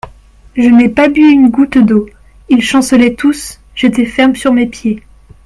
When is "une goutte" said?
1.29-1.77